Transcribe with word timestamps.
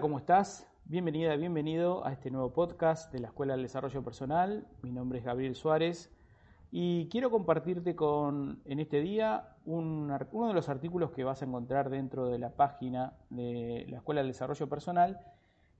¿cómo 0.00 0.18
estás? 0.18 0.66
Bienvenida, 0.86 1.36
bienvenido 1.36 2.04
a 2.04 2.12
este 2.12 2.28
nuevo 2.28 2.52
podcast 2.52 3.12
de 3.12 3.20
la 3.20 3.28
Escuela 3.28 3.52
del 3.54 3.62
Desarrollo 3.62 4.02
Personal. 4.02 4.66
Mi 4.82 4.90
nombre 4.90 5.20
es 5.20 5.24
Gabriel 5.24 5.54
Suárez 5.54 6.10
y 6.72 7.08
quiero 7.10 7.30
compartirte 7.30 7.94
con, 7.94 8.60
en 8.64 8.80
este 8.80 9.00
día 9.00 9.54
uno 9.64 10.48
de 10.48 10.52
los 10.52 10.68
artículos 10.68 11.12
que 11.12 11.22
vas 11.22 11.42
a 11.42 11.44
encontrar 11.44 11.90
dentro 11.90 12.28
de 12.28 12.40
la 12.40 12.56
página 12.56 13.12
de 13.30 13.86
la 13.88 13.98
Escuela 13.98 14.22
del 14.22 14.32
Desarrollo 14.32 14.68
Personal. 14.68 15.20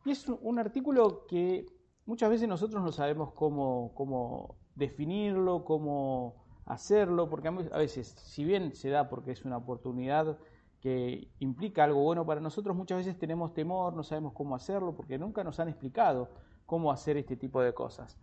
Y 0.05 0.13
es 0.13 0.29
un 0.29 0.61
artículo 0.61 1.27
que 1.27 1.67
muchas 2.07 2.31
veces 2.31 2.49
nosotros 2.49 2.85
no 2.85 2.93
sabemos 2.93 3.33
cómo, 3.33 3.91
cómo 3.95 4.55
definirlo, 4.77 5.65
cómo 5.65 6.45
hacerlo, 6.67 7.29
porque 7.29 7.49
a 7.49 7.79
veces, 7.79 8.15
si 8.17 8.45
bien 8.45 8.77
se 8.77 8.91
da 8.91 9.09
porque 9.09 9.33
es 9.33 9.45
una 9.45 9.57
oportunidad 9.57 10.39
que 10.85 11.29
implica 11.39 11.83
algo 11.83 12.03
bueno 12.03 12.27
para 12.27 12.43
nosotros, 12.43 12.77
muchas 12.77 12.99
veces 12.99 13.19
tenemos 13.19 13.55
temor, 13.55 13.95
no 13.95 14.03
sabemos 14.03 14.35
cómo 14.35 14.55
hacerlo, 14.55 14.95
porque 14.95 15.17
nunca 15.17 15.43
nos 15.43 15.59
han 15.59 15.71
explicado 15.71 16.29
cómo 16.67 16.93
hacer 16.93 17.17
este 17.17 17.37
tipo 17.37 17.63
de 17.63 17.73
cosas. 17.73 18.19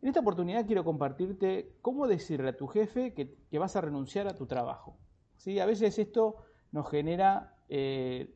En 0.00 0.08
esta 0.08 0.20
oportunidad 0.20 0.64
quiero 0.64 0.84
compartirte 0.84 1.70
cómo 1.82 2.06
decirle 2.06 2.48
a 2.48 2.56
tu 2.56 2.66
jefe 2.66 3.12
que, 3.12 3.58
vas 3.58 3.76
a 3.76 3.82
renunciar 3.82 4.26
a 4.26 4.34
tu 4.34 4.46
trabajo. 4.46 4.96
¿Sí? 5.36 5.60
A 5.60 5.66
veces 5.66 5.98
esto 5.98 6.36
nos 6.72 6.88
genera 6.88 7.54
eh, 7.68 8.34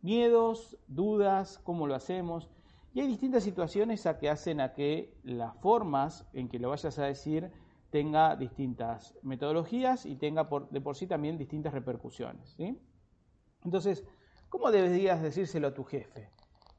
miedos, 0.00 0.78
dudas, 0.86 1.60
cómo 1.64 1.86
lo 1.86 1.94
hacemos. 1.94 2.48
Y 2.94 3.00
hay 3.00 3.06
distintas 3.06 3.44
situaciones 3.44 4.06
a 4.06 4.18
que 4.18 4.30
hacen 4.30 4.62
a 4.62 4.72
que 4.72 5.12
las 5.24 5.54
formas 5.56 6.26
en 6.32 6.48
que 6.48 6.58
lo 6.58 6.70
vayas 6.70 6.98
a 6.98 7.04
decir 7.04 7.50
tenga 7.90 8.36
distintas 8.36 9.14
metodologías 9.22 10.04
y 10.06 10.16
tenga 10.16 10.48
de 10.70 10.80
por 10.80 10.96
sí 10.96 11.06
también 11.06 11.38
distintas 11.38 11.72
repercusiones. 11.72 12.56
Entonces, 13.64 14.04
¿cómo 14.48 14.70
deberías 14.70 15.22
decírselo 15.22 15.68
a 15.68 15.74
tu 15.74 15.84
jefe? 15.84 16.30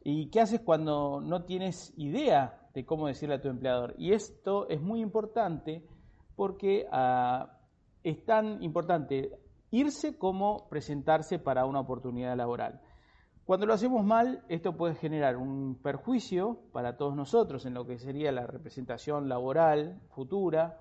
¿Y 0.04 0.30
qué 0.30 0.42
haces 0.42 0.62
cuando 0.62 1.20
no 1.22 1.44
tienes 1.44 1.94
idea 1.98 2.70
de 2.74 2.86
cómo 2.86 3.08
decirle 3.08 3.36
a 3.36 3.42
tu 3.42 3.50
empleador? 3.50 3.96
Y 3.98 4.14
esto 4.14 4.68
es 4.70 4.82
muy 4.82 5.02
importante 5.02 5.86
porque 6.36 6.86
ah, 6.92 7.58
es 8.04 8.24
tan 8.26 8.64
importante 8.64 9.32
irse 9.72 10.18
como 10.18 10.68
presentarse 10.70 11.40
para 11.40 11.66
una 11.66 11.82
oportunidad 11.82 12.36
laboral. 12.38 12.82
Cuando 13.46 13.66
lo 13.66 13.74
hacemos 13.74 14.06
mal, 14.06 14.44
esto 14.48 14.78
puede 14.78 14.94
generar 14.94 15.36
un 15.36 15.76
perjuicio 15.82 16.60
para 16.72 16.98
todos 16.98 17.16
nosotros 17.16 17.66
en 17.66 17.74
lo 17.74 17.86
que 17.86 17.98
sería 17.98 18.32
la 18.32 18.46
representación 18.46 19.28
laboral 19.28 20.00
futura, 20.10 20.78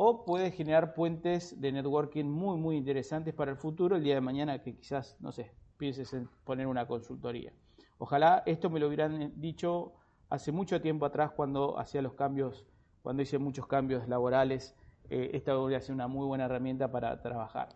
o 0.00 0.24
puede 0.24 0.52
generar 0.52 0.94
puentes 0.94 1.60
de 1.60 1.72
networking 1.72 2.26
muy, 2.26 2.56
muy 2.56 2.76
interesantes 2.76 3.34
para 3.34 3.50
el 3.50 3.56
futuro, 3.56 3.96
el 3.96 4.04
día 4.04 4.14
de 4.14 4.20
mañana 4.20 4.62
que 4.62 4.76
quizás, 4.76 5.16
no 5.18 5.32
sé, 5.32 5.50
pienses 5.76 6.12
en 6.14 6.28
poner 6.44 6.68
una 6.68 6.86
consultoría. 6.86 7.52
Ojalá 7.98 8.44
esto 8.46 8.70
me 8.70 8.78
lo 8.78 8.86
hubieran 8.86 9.32
dicho 9.40 9.94
hace 10.30 10.52
mucho 10.52 10.80
tiempo 10.80 11.04
atrás 11.04 11.32
cuando 11.32 11.80
hacía 11.80 12.00
los 12.00 12.14
cambios, 12.14 12.64
cuando 13.02 13.22
hice 13.24 13.38
muchos 13.38 13.66
cambios 13.66 14.06
laborales, 14.06 14.76
eh, 15.10 15.30
esta 15.32 15.56
podría 15.56 15.80
ser 15.80 15.96
una 15.96 16.06
muy 16.06 16.28
buena 16.28 16.44
herramienta 16.44 16.92
para 16.92 17.20
trabajar. 17.20 17.70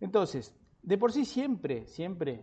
Entonces, 0.00 0.54
de 0.82 0.98
por 0.98 1.12
sí 1.12 1.24
siempre, 1.24 1.86
siempre 1.86 2.42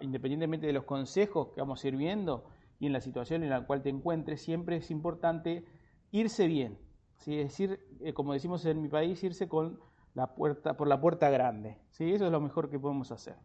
independientemente 0.00 0.66
de 0.66 0.74
los 0.74 0.84
consejos 0.84 1.52
que 1.54 1.62
vamos 1.62 1.82
a 1.82 1.88
ir 1.88 1.96
viendo 1.96 2.44
y 2.78 2.84
en 2.84 2.92
la 2.92 3.00
situación 3.00 3.44
en 3.44 3.48
la 3.48 3.64
cual 3.64 3.80
te 3.80 3.88
encuentres, 3.88 4.42
siempre 4.42 4.76
es 4.76 4.90
importante 4.90 5.64
irse 6.10 6.46
bien. 6.48 6.86
¿Sí? 7.18 7.38
Es 7.38 7.48
decir, 7.48 7.80
eh, 8.00 8.12
como 8.12 8.32
decimos 8.32 8.64
en 8.64 8.82
mi 8.82 8.88
país, 8.88 9.22
irse 9.22 9.48
con 9.48 9.78
la 10.14 10.34
puerta, 10.34 10.76
por 10.76 10.88
la 10.88 11.00
puerta 11.00 11.30
grande. 11.30 11.78
¿sí? 11.90 12.12
Eso 12.12 12.26
es 12.26 12.32
lo 12.32 12.40
mejor 12.40 12.70
que 12.70 12.78
podemos 12.78 13.12
hacer. 13.12 13.36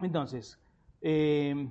Entonces, 0.00 0.58
eh, 1.02 1.68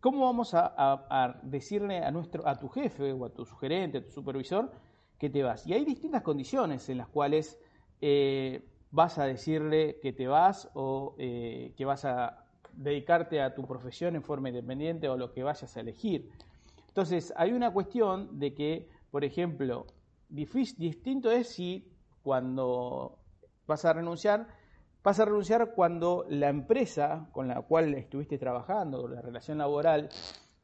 ¿cómo 0.00 0.24
vamos 0.24 0.54
a, 0.54 1.40
decirle 1.42 1.98
a, 1.98 2.10
nuestro, 2.10 2.46
a 2.46 2.58
tu 2.58 2.68
jefe 2.68 3.12
o 3.12 3.24
a 3.24 3.30
tu 3.30 3.44
sugerente, 3.44 3.98
a 3.98 4.04
tu 4.04 4.12
supervisor, 4.12 4.70
que 5.18 5.30
te 5.30 5.42
vas? 5.42 5.66
Y 5.66 5.72
hay 5.72 5.84
distintas 5.84 6.22
condiciones 6.22 6.88
en 6.88 6.98
las 6.98 7.08
cuales 7.08 7.58
eh, 8.00 8.68
vas 8.90 9.18
a 9.18 9.24
decirle 9.24 9.98
que 10.00 10.12
te 10.12 10.28
vas 10.28 10.70
o 10.74 11.16
que 11.16 11.84
vas 11.84 12.04
a 12.04 12.44
dedicarte 12.76 13.40
a 13.40 13.54
tu 13.54 13.66
profesión 13.66 14.14
en 14.16 14.22
forma 14.22 14.48
independiente 14.48 15.08
o 15.08 15.16
lo 15.16 15.32
que 15.32 15.42
vayas 15.42 15.76
a 15.76 15.80
elegir. 15.80 16.30
Entonces, 16.94 17.34
hay 17.36 17.50
una 17.50 17.72
cuestión 17.72 18.38
de 18.38 18.54
que, 18.54 18.88
por 19.10 19.24
ejemplo, 19.24 19.88
distinto 20.28 21.32
es 21.32 21.48
si 21.48 21.92
cuando 22.22 23.18
vas 23.66 23.84
a 23.84 23.94
renunciar, 23.94 24.46
vas 25.02 25.18
a 25.18 25.24
renunciar 25.24 25.74
cuando 25.74 26.24
la 26.28 26.48
empresa 26.50 27.26
con 27.32 27.48
la 27.48 27.62
cual 27.62 27.94
estuviste 27.94 28.38
trabajando, 28.38 29.08
la 29.08 29.20
relación 29.20 29.58
laboral, 29.58 30.08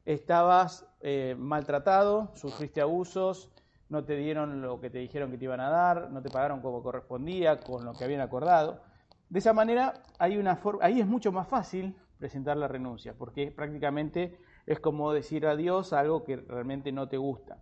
estabas 0.05 0.87
eh, 1.01 1.35
maltratado, 1.37 2.31
sufriste 2.35 2.79
abusos, 2.79 3.51
no 3.89 4.05
te 4.05 4.15
dieron 4.15 4.61
lo 4.61 4.79
que 4.79 4.89
te 4.89 4.99
dijeron 4.99 5.31
que 5.31 5.37
te 5.37 5.43
iban 5.43 5.59
a 5.59 5.69
dar, 5.69 6.11
no 6.11 6.21
te 6.21 6.29
pagaron 6.29 6.61
como 6.61 6.81
correspondía, 6.81 7.59
con 7.59 7.83
lo 7.83 7.91
que 7.91 8.05
habían 8.05 8.21
acordado. 8.21 8.81
De 9.27 9.39
esa 9.39 9.51
manera, 9.51 10.01
hay 10.17 10.37
una 10.37 10.61
ahí 10.79 11.01
es 11.01 11.07
mucho 11.07 11.33
más 11.33 11.49
fácil 11.49 11.93
presentar 12.17 12.55
la 12.55 12.69
renuncia, 12.69 13.15
porque 13.17 13.51
prácticamente 13.51 14.39
es 14.65 14.79
como 14.79 15.13
decir 15.13 15.45
adiós 15.45 15.93
a 15.93 15.99
algo 15.99 16.23
que 16.23 16.37
realmente 16.37 16.91
no 16.91 17.07
te 17.07 17.17
gusta. 17.17 17.57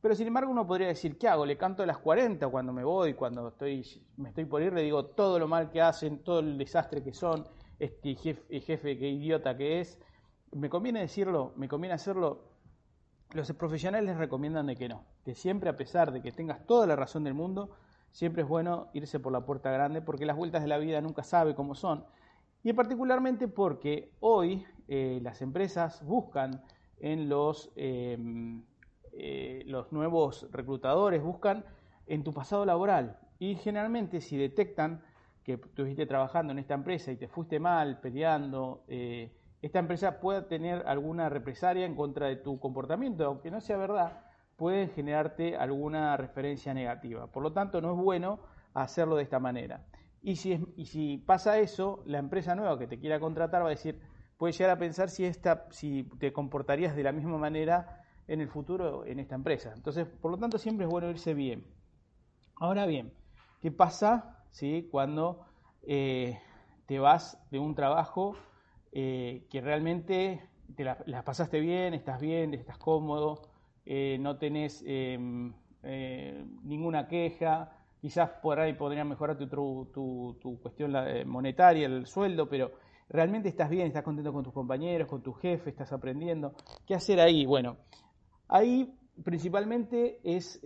Pero 0.00 0.14
sin 0.14 0.26
embargo 0.26 0.52
uno 0.52 0.66
podría 0.66 0.88
decir, 0.88 1.16
¿qué 1.16 1.28
hago? 1.28 1.46
Le 1.46 1.56
canto 1.56 1.82
a 1.82 1.86
las 1.86 1.96
40 1.96 2.48
cuando 2.48 2.74
me 2.74 2.84
voy, 2.84 3.14
cuando 3.14 3.48
estoy, 3.48 4.02
me 4.18 4.28
estoy 4.28 4.44
por 4.44 4.60
ir, 4.60 4.72
le 4.72 4.82
digo 4.82 5.06
todo 5.06 5.38
lo 5.38 5.48
mal 5.48 5.70
que 5.70 5.80
hacen, 5.80 6.18
todo 6.18 6.40
el 6.40 6.58
desastre 6.58 7.02
que 7.02 7.14
son, 7.14 7.48
este 7.78 8.14
jefe, 8.14 8.60
jefe 8.60 8.98
qué 8.98 9.08
idiota 9.08 9.56
que 9.56 9.80
es. 9.80 9.98
¿Me 10.52 10.68
conviene 10.68 11.00
decirlo? 11.00 11.52
¿Me 11.56 11.68
conviene 11.68 11.94
hacerlo? 11.94 12.50
Los 13.32 13.50
profesionales 13.52 14.18
recomiendan 14.18 14.66
de 14.66 14.76
que 14.76 14.90
no, 14.90 15.04
que 15.24 15.34
siempre 15.34 15.70
a 15.70 15.76
pesar 15.76 16.12
de 16.12 16.20
que 16.20 16.32
tengas 16.32 16.66
toda 16.66 16.86
la 16.86 16.96
razón 16.96 17.24
del 17.24 17.32
mundo, 17.32 17.70
siempre 18.10 18.42
es 18.42 18.48
bueno 18.48 18.88
irse 18.92 19.18
por 19.18 19.32
la 19.32 19.44
puerta 19.44 19.70
grande 19.70 20.02
porque 20.02 20.26
las 20.26 20.36
vueltas 20.36 20.60
de 20.60 20.68
la 20.68 20.76
vida 20.76 21.00
nunca 21.00 21.22
sabe 21.22 21.54
cómo 21.54 21.74
son. 21.74 22.04
Y 22.62 22.72
particularmente 22.74 23.48
porque 23.48 24.12
hoy 24.20 24.64
eh, 24.88 25.20
las 25.22 25.42
empresas 25.42 26.04
buscan 26.04 26.62
en 26.98 27.28
los, 27.28 27.72
em, 27.76 28.64
eh, 29.12 29.62
los 29.66 29.92
nuevos 29.92 30.48
reclutadores, 30.50 31.22
buscan 31.22 31.64
en 32.06 32.24
tu 32.24 32.32
pasado 32.32 32.64
laboral. 32.64 33.18
Y 33.38 33.56
generalmente 33.56 34.20
si 34.20 34.36
detectan 34.36 35.02
que 35.42 35.54
estuviste 35.54 36.06
trabajando 36.06 36.52
en 36.52 36.58
esta 36.58 36.74
empresa 36.74 37.12
y 37.12 37.16
te 37.16 37.28
fuiste 37.28 37.60
mal, 37.60 38.00
peleando, 38.00 38.84
eh, 38.88 39.32
esta 39.60 39.78
empresa 39.78 40.20
pueda 40.20 40.48
tener 40.48 40.84
alguna 40.86 41.28
represalia 41.28 41.86
en 41.86 41.94
contra 41.94 42.26
de 42.28 42.36
tu 42.36 42.58
comportamiento, 42.58 43.24
aunque 43.24 43.50
no 43.50 43.60
sea 43.60 43.76
verdad, 43.76 44.24
puede 44.56 44.88
generarte 44.88 45.56
alguna 45.56 46.16
referencia 46.16 46.72
negativa. 46.74 47.26
Por 47.26 47.42
lo 47.42 47.52
tanto, 47.52 47.80
no 47.80 47.92
es 47.92 47.98
bueno 47.98 48.40
hacerlo 48.72 49.16
de 49.16 49.22
esta 49.22 49.38
manera. 49.38 49.84
Y 50.22 50.36
si, 50.36 50.58
si 50.84 51.18
pasa 51.18 51.58
eso, 51.58 52.02
la 52.06 52.18
empresa 52.18 52.54
nueva 52.54 52.78
que 52.78 52.86
te 52.86 52.98
quiera 52.98 53.20
contratar 53.20 53.62
va 53.62 53.66
a 53.66 53.70
decir, 53.70 54.00
puede 54.38 54.52
llegar 54.52 54.70
a 54.70 54.78
pensar 54.78 55.10
si, 55.10 55.24
esta, 55.24 55.66
si 55.70 56.04
te 56.18 56.32
comportarías 56.32 56.96
de 56.96 57.02
la 57.02 57.12
misma 57.12 57.38
manera 57.38 58.04
en 58.26 58.40
el 58.40 58.48
futuro 58.48 59.04
en 59.04 59.20
esta 59.20 59.34
empresa. 59.34 59.72
Entonces, 59.74 60.06
por 60.06 60.30
lo 60.30 60.38
tanto, 60.38 60.58
siempre 60.58 60.86
es 60.86 60.90
bueno 60.90 61.10
irse 61.10 61.34
bien. 61.34 61.66
Ahora 62.56 62.86
bien, 62.86 63.12
¿qué 63.60 63.70
pasa 63.70 64.44
si 64.50 64.88
cuando 64.90 65.46
eh, 65.82 66.38
te 66.86 66.98
vas 66.98 67.38
de 67.50 67.58
un 67.58 67.74
trabajo 67.74 68.36
eh, 68.92 69.46
que 69.50 69.60
realmente 69.60 70.48
te 70.76 70.84
la, 70.84 71.24
pasaste 71.24 71.60
bien, 71.60 71.94
estás 71.94 72.20
bien, 72.20 72.54
estás 72.54 72.78
cómodo, 72.78 73.42
eh, 73.84 74.16
no 74.20 74.38
tenés 74.38 74.82
em, 74.86 75.52
ninguna 76.62 77.08
queja, 77.08 77.76
quizás 78.00 78.30
por 78.42 78.60
ahí 78.60 78.72
podría 78.72 79.04
mejorar 79.04 79.36
tu, 79.36 79.46
tu, 80.40 80.60
cuestión 80.62 80.94
monetaria, 81.26 81.86
el 81.86 82.06
sueldo, 82.06 82.48
pero 82.48 82.72
realmente 83.08 83.48
estás 83.48 83.70
bien, 83.70 83.86
estás 83.86 84.02
contento 84.02 84.32
con 84.32 84.44
tus 84.44 84.52
compañeros, 84.52 85.08
con 85.08 85.22
tu 85.22 85.32
jefe, 85.32 85.70
estás 85.70 85.92
aprendiendo. 85.92 86.54
¿Qué 86.86 86.94
hacer 86.94 87.20
ahí? 87.20 87.46
Bueno, 87.46 87.76
ahí 88.48 88.96
principalmente 89.22 90.20
es 90.24 90.60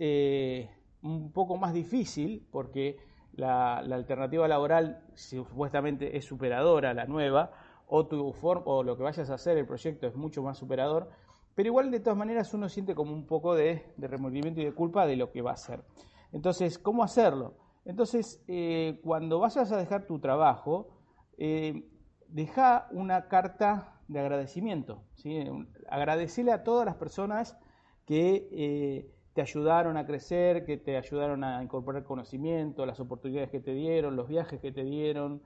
un 1.01 1.31
poco 1.31 1.57
más 1.57 1.73
difícil 1.73 2.45
porque 2.51 2.97
la, 3.33 3.81
la 3.83 3.95
alternativa 3.95 4.47
laboral 4.47 5.03
supuestamente 5.15 6.17
es 6.17 6.25
superadora, 6.25 6.93
la 6.93 7.05
nueva, 7.05 7.51
o, 7.89 8.05
tu 8.05 8.33
o 8.43 8.83
lo 8.83 8.95
que 8.95 9.03
vayas 9.03 9.29
a 9.29 9.33
hacer, 9.33 9.57
el 9.57 9.65
proyecto 9.65 10.07
es 10.07 10.15
mucho 10.15 10.43
más 10.43 10.57
superador, 10.57 11.09
pero 11.55 11.67
igual 11.67 11.91
de 11.91 11.99
todas 11.99 12.17
maneras 12.17 12.53
uno 12.53 12.69
siente 12.69 12.93
como 12.93 13.13
un 13.13 13.25
poco 13.25 13.55
de, 13.55 13.83
remordimiento 13.97 14.61
y 14.61 14.65
de 14.65 14.73
culpa 14.73 15.07
de 15.07 15.15
lo 15.15 15.31
que 15.31 15.41
va 15.41 15.51
a 15.51 15.55
hacer. 15.55 15.83
Entonces, 16.31 16.77
¿cómo 16.77 17.03
hacerlo? 17.03 17.55
Entonces, 17.85 18.43
eh, 18.47 18.99
cuando 19.03 19.39
vayas 19.39 19.71
a 19.71 19.77
dejar 19.77 20.05
tu 20.05 20.19
trabajo, 20.19 20.89
eh, 21.37 21.83
deja 22.29 22.87
una 22.91 23.27
carta 23.27 23.93
de 24.07 24.19
agradecimiento. 24.19 25.03
¿sí? 25.15 25.43
A 25.89 26.63
todas 26.63 26.85
las 26.85 26.95
personas 26.95 27.57
que 28.05 28.47
eh, 28.51 29.11
te 29.33 29.41
ayudaron 29.41 29.97
a 29.97 30.05
crecer, 30.05 30.65
que 30.65 30.77
te 30.77 30.97
ayudaron 30.97 31.43
a 31.43 31.61
incorporar 31.61 32.03
conocimiento, 32.03 32.85
las 32.85 32.99
oportunidades 32.99 33.49
que 33.49 33.59
te 33.59 33.73
dieron, 33.73 34.15
los 34.15 34.27
viajes 34.27 34.59
que 34.59 34.71
te 34.71 34.83
dieron, 34.83 35.41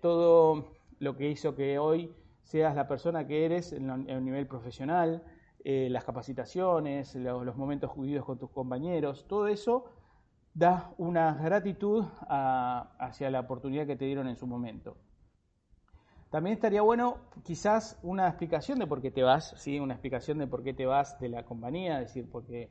todo 0.00 0.76
lo 0.98 1.16
que 1.16 1.28
hizo 1.28 1.54
que 1.54 1.78
hoy 1.78 2.14
seas 2.42 2.74
la 2.74 2.86
persona 2.86 3.26
que 3.26 3.44
eres 3.44 3.72
en, 3.72 3.90
un 3.90 4.24
nivel 4.24 4.46
profesional, 4.46 5.22
eh, 5.64 5.88
las 5.90 6.04
capacitaciones, 6.04 7.14
los, 7.14 7.56
momentos 7.56 7.92
vividos 7.96 8.24
con 8.24 8.38
tus 8.38 8.50
compañeros, 8.50 9.26
todo 9.28 9.48
eso 9.48 9.86
da 10.54 10.92
una 10.98 11.34
gratitud 11.34 12.04
hacia 12.28 13.30
la 13.30 13.40
oportunidad 13.40 13.86
que 13.86 13.96
te 13.96 14.04
dieron 14.04 14.28
en 14.28 14.36
su 14.36 14.46
momento. 14.46 14.96
También 16.32 16.54
estaría 16.54 16.80
bueno 16.80 17.18
quizás 17.44 18.00
una 18.02 18.26
explicación 18.26 18.78
de 18.78 18.86
por 18.86 19.02
qué 19.02 19.10
te 19.10 19.22
vas, 19.22 19.52
¿sí? 19.58 19.78
una 19.78 19.92
explicación 19.92 20.38
de 20.38 20.46
por 20.46 20.64
qué 20.64 20.72
te 20.72 20.86
vas 20.86 21.20
de 21.20 21.28
la 21.28 21.44
compañía, 21.44 22.00
es 22.00 22.06
decir, 22.08 22.26
porque 22.32 22.70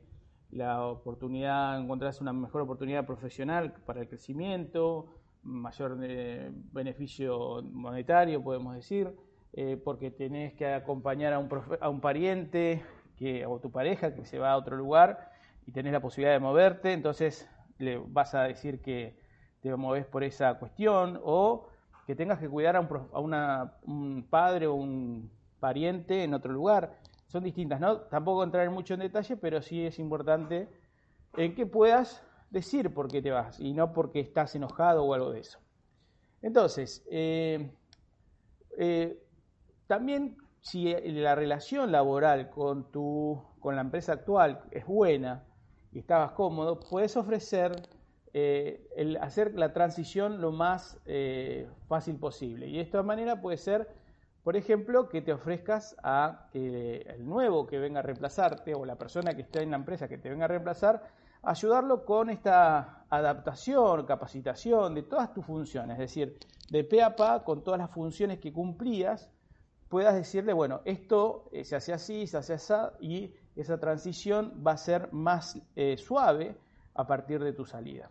la 0.50 0.84
oportunidad, 0.84 1.80
encontrás 1.80 2.20
una 2.20 2.32
mejor 2.32 2.62
oportunidad 2.62 3.06
profesional 3.06 3.72
para 3.86 4.00
el 4.00 4.08
crecimiento, 4.08 5.14
mayor 5.44 5.96
eh, 6.02 6.50
beneficio 6.72 7.62
monetario, 7.62 8.42
podemos 8.42 8.74
decir, 8.74 9.14
eh, 9.52 9.80
porque 9.82 10.10
tenés 10.10 10.54
que 10.54 10.66
acompañar 10.66 11.32
a 11.32 11.38
un, 11.38 11.48
a 11.80 11.88
un 11.88 12.00
pariente 12.00 12.82
que, 13.16 13.46
o 13.46 13.60
tu 13.60 13.70
pareja 13.70 14.12
que 14.12 14.24
se 14.24 14.40
va 14.40 14.50
a 14.50 14.56
otro 14.56 14.76
lugar 14.76 15.30
y 15.68 15.70
tenés 15.70 15.92
la 15.92 16.00
posibilidad 16.00 16.32
de 16.34 16.40
moverte, 16.40 16.92
entonces 16.92 17.48
le 17.78 17.98
vas 17.98 18.34
a 18.34 18.42
decir 18.42 18.82
que 18.82 19.20
te 19.60 19.72
moves 19.76 20.04
por 20.04 20.24
esa 20.24 20.58
cuestión, 20.58 21.20
o 21.22 21.68
que 22.06 22.16
tengas 22.16 22.38
que 22.38 22.48
cuidar 22.48 22.76
a, 22.76 22.80
un, 22.80 24.26
padre 24.28 24.66
o 24.66 24.74
un 24.74 25.30
pariente 25.60 26.24
en 26.24 26.34
otro 26.34 26.52
lugar. 26.52 26.98
Son 27.28 27.44
distintas, 27.44 27.80
¿no? 27.80 28.00
Tampoco 28.02 28.42
entrar 28.42 28.68
mucho 28.70 28.94
en 28.94 29.00
detalle, 29.00 29.36
pero 29.36 29.62
sí 29.62 29.86
es 29.86 29.98
importante 29.98 30.68
en 31.36 31.54
que 31.54 31.66
puedas 31.66 32.22
decir 32.50 32.92
por 32.92 33.08
qué 33.08 33.22
te 33.22 33.30
vas 33.30 33.58
y 33.58 33.72
no 33.72 33.92
porque 33.92 34.20
estás 34.20 34.54
enojado 34.54 35.04
o 35.04 35.14
algo 35.14 35.30
de 35.30 35.40
eso. 35.40 35.58
Entonces, 36.42 37.06
eh, 37.10 37.70
eh, 38.76 39.22
también 39.86 40.36
si 40.60 40.94
la 40.94 41.34
relación 41.34 41.92
laboral 41.92 42.50
con, 42.50 42.90
tu, 42.90 43.42
con 43.60 43.74
la 43.76 43.82
empresa 43.82 44.12
actual 44.12 44.62
es 44.70 44.86
buena 44.86 45.44
y 45.92 46.00
estabas 46.00 46.32
cómodo, 46.32 46.80
puedes 46.80 47.16
ofrecer 47.16 47.72
eh, 48.34 48.88
el 48.96 49.16
hacer 49.18 49.54
la 49.54 49.72
transición 49.72 50.40
lo 50.40 50.52
más 50.52 50.98
fácil 51.88 52.16
posible. 52.16 52.66
Y 52.68 52.76
de 52.76 52.82
esta 52.82 53.02
manera 53.02 53.40
puede 53.40 53.56
ser, 53.56 53.88
por 54.42 54.56
ejemplo, 54.56 55.08
que 55.08 55.22
te 55.22 55.32
ofrezcas 55.32 55.96
a 56.02 56.48
que 56.52 57.02
el 57.02 57.26
nuevo 57.26 57.66
que 57.66 57.78
venga 57.78 58.00
a 58.00 58.02
reemplazarte 58.02 58.74
o 58.74 58.84
la 58.84 58.96
persona 58.96 59.34
que 59.34 59.42
esté 59.42 59.62
en 59.62 59.70
la 59.70 59.76
empresa 59.76 60.08
que 60.08 60.18
te 60.18 60.30
venga 60.30 60.46
a 60.46 60.48
reemplazar 60.48 61.02
ayudarlo 61.42 62.04
con 62.04 62.30
esta 62.30 63.04
adaptación, 63.10 64.06
capacitación 64.06 64.94
de 64.94 65.02
todas 65.02 65.32
tus 65.34 65.44
funciones, 65.44 65.94
es 65.94 65.98
decir, 65.98 66.38
de 66.70 66.84
pe 66.84 67.02
a 67.02 67.16
pa, 67.16 67.44
con 67.44 67.62
todas 67.62 67.78
las 67.78 67.90
funciones 67.90 68.38
que 68.38 68.52
cumplías, 68.52 69.28
puedas 69.88 70.14
decirle, 70.14 70.52
bueno, 70.52 70.80
esto 70.84 71.48
eh, 71.52 71.64
se 71.64 71.76
hace 71.76 71.92
así, 71.92 72.26
se 72.26 72.38
hace 72.38 72.54
así, 72.54 72.74
y 73.00 73.34
esa 73.56 73.78
transición 73.78 74.62
va 74.66 74.72
a 74.72 74.76
ser 74.76 75.12
más 75.12 75.58
eh, 75.76 75.96
suave 75.98 76.56
a 76.94 77.06
partir 77.06 77.42
de 77.42 77.52
tu 77.52 77.66
salida. 77.66 78.08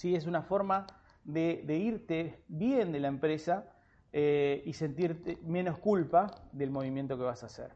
¿Sí? 0.00 0.14
Es 0.14 0.26
una 0.26 0.40
forma 0.40 0.86
de, 1.24 1.62
irte 1.76 2.42
bien 2.48 2.90
de 2.90 3.00
la 3.00 3.08
empresa 3.08 3.70
eh, 4.14 4.62
y 4.64 4.72
sentirte 4.72 5.36
menos 5.42 5.78
culpa 5.78 6.34
del 6.52 6.70
movimiento 6.70 7.18
que 7.18 7.24
vas 7.24 7.42
a 7.42 7.46
hacer. 7.46 7.74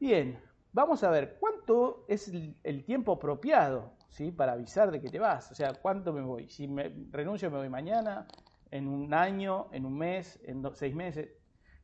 Bien, 0.00 0.40
vamos 0.72 1.04
a 1.04 1.10
ver 1.10 1.36
cuánto 1.38 2.06
es 2.08 2.28
el, 2.28 2.84
tiempo 2.86 3.12
apropiado 3.12 3.92
¿sí? 4.08 4.32
para 4.32 4.52
avisar 4.52 4.90
de 4.90 5.02
que 5.02 5.10
te 5.10 5.18
vas. 5.18 5.52
O 5.52 5.54
sea, 5.54 5.74
cuánto 5.74 6.14
me 6.14 6.22
voy. 6.22 6.48
Si 6.48 6.66
me 6.66 6.94
renuncio, 7.10 7.50
me 7.50 7.58
voy 7.58 7.68
mañana, 7.68 8.26
en 8.70 8.88
un 8.88 9.12
año, 9.12 9.68
en 9.72 9.84
un 9.84 9.98
mes, 9.98 10.40
en 10.44 10.64
seis 10.72 10.94
meses. 10.94 11.28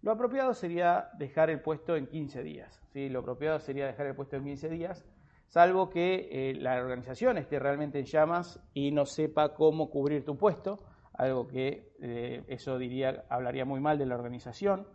Lo 0.00 0.12
apropiado 0.12 0.54
sería 0.54 1.10
dejar 1.18 1.50
el 1.50 1.60
puesto 1.60 1.96
en 1.96 2.06
15 2.06 2.42
días. 2.42 2.82
¿sí? 2.94 3.10
Lo 3.10 3.18
apropiado 3.18 3.60
sería 3.60 3.86
dejar 3.86 4.06
el 4.06 4.14
puesto 4.14 4.36
en 4.36 4.44
15 4.44 4.70
días, 4.70 5.04
salvo 5.48 5.88
que 5.88 6.28
eh, 6.30 6.54
la 6.54 6.80
organización 6.80 7.38
esté 7.38 7.58
realmente 7.58 7.98
en 7.98 8.06
llamas 8.06 8.60
y 8.72 8.90
no 8.90 9.06
sepa 9.06 9.54
cómo 9.54 9.90
cubrir 9.90 10.24
tu 10.24 10.36
puesto, 10.36 10.78
algo 11.12 11.46
que 11.46 11.92
eh, 12.02 12.44
eso 12.48 12.78
diría, 12.78 13.24
hablaría 13.28 13.64
muy 13.64 13.80
mal 13.80 13.98
de 13.98 14.06
la 14.06 14.16
organización, 14.16 14.86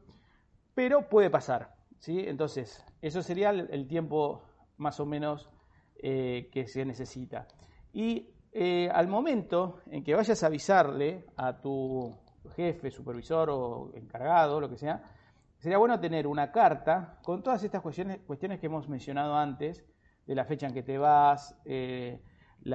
pero 0.75 1.07
puede 1.07 1.29
pasar. 1.29 1.75
¿sí? 1.99 2.19
Entonces, 2.19 2.85
eso 3.01 3.21
sería 3.21 3.51
el, 3.51 3.87
tiempo 3.87 4.43
más 4.77 4.99
o 4.99 5.05
menos 5.05 5.49
eh, 5.95 6.49
que 6.51 6.67
se 6.67 6.85
necesita. 6.85 7.47
Y 7.93 8.29
al 8.91 9.07
momento 9.07 9.77
en 9.91 10.03
que 10.03 10.15
vayas 10.15 10.43
a 10.43 10.47
avisarle 10.47 11.25
a 11.37 11.61
tu 11.61 12.17
jefe, 12.55 12.89
supervisor 12.89 13.49
o 13.51 13.91
encargado, 13.93 14.59
lo 14.59 14.67
que 14.67 14.77
sea, 14.77 15.01
sería 15.59 15.77
bueno 15.77 15.99
tener 15.99 16.25
una 16.25 16.51
carta 16.51 17.19
con 17.21 17.43
todas 17.43 17.63
estas 17.63 17.81
cuestiones 17.81 18.59
que 18.59 18.65
hemos 18.65 18.87
mencionado 18.87 19.35
antes, 19.35 19.85
de 20.29 20.35
la 20.35 20.45
fecha 20.45 20.67
en 20.67 20.75
que 20.75 20.83
te 20.83 20.99
vas, 20.99 21.59
eh, 21.65 22.21
el 22.63 22.73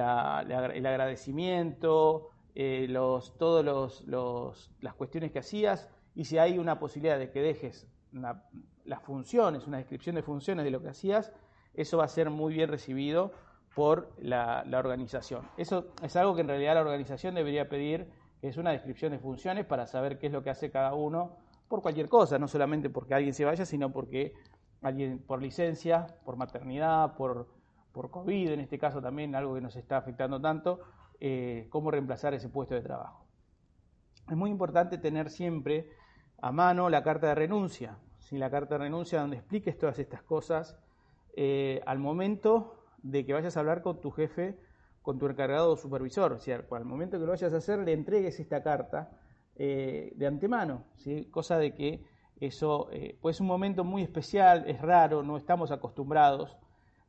agradecimiento, 0.85 2.31
los, 2.53 3.37
todas 3.37 3.63
los, 4.05 4.71
las 4.81 4.93
cuestiones 4.95 5.31
que 5.31 5.39
hacías 5.39 5.89
y 6.15 6.25
si 6.25 6.37
hay 6.37 6.57
una 6.57 6.79
posibilidad 6.79 7.17
de 7.17 7.31
que 7.31 7.41
dejes 7.41 7.87
las 8.11 9.01
funciones, 9.03 9.67
una 9.67 9.77
descripción 9.77 10.15
de 10.15 10.21
funciones 10.21 10.65
de 10.65 10.71
lo 10.71 10.81
que 10.81 10.89
hacías, 10.89 11.31
eso 11.73 11.97
va 11.97 12.03
a 12.03 12.09
ser 12.09 12.29
muy 12.29 12.53
bien 12.53 12.67
recibido 12.67 13.31
por 13.73 14.11
la, 14.17 14.65
organización. 14.73 15.47
Eso 15.55 15.93
es 16.03 16.13
algo 16.17 16.35
que 16.35 16.41
en 16.41 16.49
realidad 16.49 16.73
la 16.75 16.81
organización 16.81 17.35
debería 17.35 17.69
pedir, 17.69 18.09
es 18.41 18.57
una 18.57 18.71
descripción 18.71 19.13
de 19.13 19.19
funciones 19.19 19.65
para 19.65 19.87
saber 19.87 20.19
qué 20.19 20.27
es 20.27 20.33
lo 20.33 20.43
que 20.43 20.49
hace 20.49 20.69
cada 20.71 20.93
uno 20.93 21.37
por 21.69 21.81
cualquier 21.81 22.09
cosa, 22.09 22.37
no 22.37 22.49
solamente 22.49 22.89
porque 22.89 23.13
alguien 23.13 23.33
se 23.33 23.45
vaya, 23.45 23.65
sino 23.65 23.93
porque 23.93 24.33
alguien 24.87 25.19
por 25.19 25.41
licencia, 25.41 26.07
por 26.23 26.37
maternidad, 26.37 27.15
por, 27.15 27.47
por 27.91 28.11
COVID, 28.11 28.51
en 28.51 28.59
este 28.59 28.77
caso 28.77 29.01
también 29.01 29.35
algo 29.35 29.55
que 29.55 29.61
nos 29.61 29.75
está 29.75 29.97
afectando 29.97 30.39
tanto, 30.39 30.79
eh, 31.19 31.67
cómo 31.69 31.91
reemplazar 31.91 32.33
ese 32.33 32.49
puesto 32.49 32.75
de 32.75 32.81
trabajo. 32.81 33.25
Es 34.29 34.35
muy 34.35 34.49
importante 34.49 34.97
tener 34.97 35.29
siempre 35.29 35.89
a 36.41 36.51
mano 36.51 36.89
la 36.89 37.03
carta 37.03 37.27
de 37.27 37.35
renuncia, 37.35 37.97
sin 38.19 38.39
la 38.39 38.49
carta 38.49 38.75
de 38.75 38.85
renuncia 38.85 39.21
donde 39.21 39.37
expliques 39.37 39.77
todas 39.77 39.97
estas 39.97 40.21
cosas 40.21 40.77
eh, 41.35 41.81
al 41.85 41.99
momento 41.99 42.85
de 43.01 43.25
que 43.25 43.33
vayas 43.33 43.57
a 43.57 43.61
hablar 43.61 43.81
con 43.81 44.01
tu 44.01 44.11
jefe, 44.11 44.59
con 45.01 45.17
tu 45.17 45.27
encargado 45.27 45.71
o 45.71 45.77
supervisor. 45.77 46.33
O 46.33 46.39
sea, 46.39 46.63
al 46.69 46.85
momento 46.85 47.17
que 47.17 47.25
lo 47.25 47.31
vayas 47.31 47.53
a 47.53 47.57
hacer, 47.57 47.79
le 47.79 47.93
entregues 47.93 48.39
esta 48.39 48.61
carta 48.61 49.11
eh, 49.55 50.13
de 50.15 50.27
antemano, 50.27 50.85
¿sí? 50.95 51.25
cosa 51.31 51.57
de 51.57 51.73
que 51.73 52.03
eso 52.39 52.89
eh, 52.91 53.17
pues 53.21 53.37
es 53.37 53.41
un 53.41 53.47
momento 53.47 53.83
muy 53.83 54.01
especial, 54.01 54.65
es 54.67 54.81
raro, 54.81 55.23
no 55.23 55.37
estamos 55.37 55.71
acostumbrados 55.71 56.57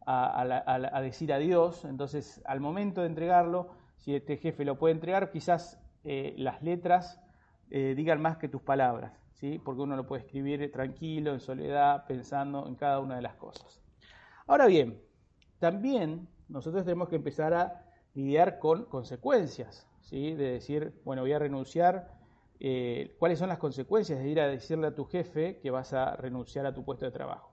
a, 0.08 1.00
decir 1.02 1.32
adiós, 1.32 1.84
entonces 1.84 2.40
al 2.44 2.60
momento 2.60 3.00
de 3.00 3.08
entregarlo, 3.08 3.70
si 3.96 4.14
este 4.14 4.36
jefe 4.36 4.64
lo 4.64 4.78
puede 4.78 4.94
entregar, 4.94 5.30
quizás 5.30 5.80
las 6.04 6.62
letras 6.62 7.20
digan 7.68 8.22
más 8.22 8.36
que 8.36 8.48
tus 8.48 8.62
palabras 8.62 9.18
porque 9.64 9.82
uno 9.82 9.96
lo 9.96 10.06
puede 10.06 10.22
escribir 10.22 10.70
tranquilo, 10.72 11.32
en 11.32 11.40
soledad, 11.40 12.06
pensando 12.06 12.66
en 12.66 12.74
cada 12.74 13.00
una 13.00 13.16
de 13.16 13.22
las 13.22 13.34
cosas. 13.34 13.80
Ahora 14.46 14.66
bien, 14.66 15.00
también 15.58 16.28
nosotros 16.48 16.84
tenemos 16.84 17.08
que 17.08 17.16
empezar 17.16 17.52
a 17.52 17.84
lidiar 18.14 18.58
con 18.58 18.86
consecuencias, 18.86 19.86
¿sí? 20.00 20.34
de 20.34 20.52
decir, 20.52 20.94
bueno, 21.04 21.22
voy 21.22 21.32
a 21.32 21.38
renunciar, 21.38 22.08
eh, 22.58 23.14
cuáles 23.18 23.38
son 23.38 23.48
las 23.48 23.58
consecuencias 23.58 24.18
de 24.18 24.28
ir 24.28 24.40
a 24.40 24.48
decirle 24.48 24.86
a 24.86 24.94
tu 24.94 25.04
jefe 25.04 25.58
que 25.58 25.70
vas 25.70 25.92
a 25.92 26.16
renunciar 26.16 26.66
a 26.66 26.72
tu 26.72 26.84
puesto 26.84 27.04
de 27.04 27.10
trabajo. 27.10 27.52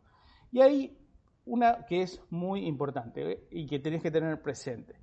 Y 0.52 0.62
hay 0.62 0.98
una 1.46 1.86
que 1.86 2.02
es 2.02 2.22
muy 2.30 2.66
importante 2.66 3.32
¿eh? 3.32 3.48
y 3.52 3.68
que 3.68 3.80
tenés 3.80 4.02
que 4.02 4.12
tener 4.12 4.42
presente. 4.42 4.96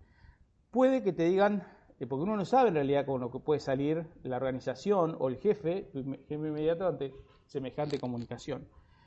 Puede 0.71 1.03
que 1.03 1.13
te 1.13 1.25
digan, 1.25 1.67
eh, 1.99 2.07
porque 2.07 2.23
uno 2.23 2.37
no 2.37 2.45
sabe 2.45 2.69
en 2.69 2.77
realidad 2.77 3.05
con 3.05 3.21
lo 3.21 3.31
que 3.31 3.41
puede 3.41 3.61
salir 3.61 4.07
la 4.23 4.37
organización 4.37 5.17
o 5.19 5.29
el 5.29 5.37
jefe, 5.37 5.91
tu 5.93 6.03
jefe 6.03 6.35
inmediato 6.35 6.87
ante 6.87 7.13
semejante 7.47 7.99
comunicación. 7.99 8.67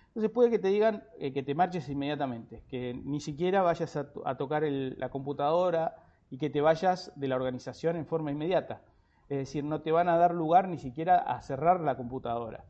Entonces 0.10 0.32
puede 0.32 0.52
que 0.52 0.60
te 0.60 0.68
digan 0.68 1.04
que 1.18 1.42
te 1.42 1.56
marches 1.56 1.90
inmediatamente, 1.90 2.62
que 2.70 2.94
ni 2.94 3.20
siquiera 3.20 3.64
vayas 3.64 3.96
a, 3.96 4.38
tocar 4.38 4.62
la 4.62 5.10
computadora 5.10 5.96
y 6.30 6.38
que 6.38 6.52
te 6.52 6.62
vayas 6.62 7.12
de 7.16 7.28
la 7.28 7.36
organización 7.36 7.96
en 7.96 8.06
forma 8.06 8.30
inmediata. 8.30 8.84
Es 9.30 9.38
decir, 9.38 9.63
no 9.63 9.82
te 9.82 9.92
van 9.92 10.10
a 10.10 10.18
dar 10.18 10.34
lugar 10.34 10.68
ni 10.68 10.77
siquiera 10.77 11.18
a 11.18 11.42
cerrar 11.42 11.80
la 11.82 11.96
computadora. 11.96 12.65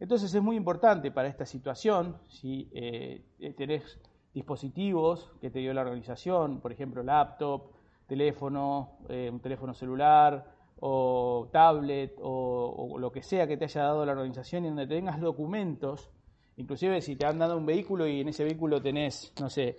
Entonces 0.00 0.32
es 0.32 0.42
muy 0.42 0.56
importante 0.56 1.10
para 1.10 1.28
esta 1.28 1.44
situación, 1.44 2.16
si 2.28 2.68
eh, 2.72 3.24
tenés 3.56 3.98
dispositivos 4.32 5.32
que 5.40 5.50
te 5.50 5.58
dio 5.58 5.74
la 5.74 5.80
organización, 5.80 6.60
por 6.60 6.72
ejemplo 6.72 7.02
laptop, 7.02 7.72
teléfono, 8.06 8.98
eh, 9.08 9.28
un 9.30 9.40
teléfono 9.40 9.74
celular 9.74 10.44
o 10.80 11.48
tablet 11.52 12.14
o, 12.22 12.96
lo 12.98 13.10
que 13.10 13.22
sea 13.22 13.46
que 13.46 13.56
te 13.56 13.64
haya 13.64 13.82
dado 13.82 14.06
la 14.06 14.12
organización 14.12 14.64
y 14.64 14.68
donde 14.68 14.86
tengas 14.86 15.20
documentos, 15.20 16.08
inclusive 16.56 17.00
si 17.00 17.16
te 17.16 17.26
han 17.26 17.38
dado 17.38 17.56
un 17.56 17.66
vehículo 17.66 18.06
y 18.06 18.20
en 18.20 18.28
ese 18.28 18.44
vehículo 18.44 18.80
tenés, 18.80 19.32
no 19.40 19.50
sé, 19.50 19.78